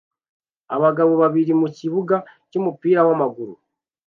Abagabo 0.75 1.13
babiri 1.23 1.51
mukibuga 1.61 2.15
cyumupira 2.49 2.99
wamaguru 3.07 3.53